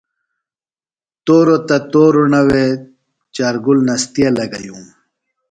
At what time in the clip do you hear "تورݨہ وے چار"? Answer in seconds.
1.91-3.55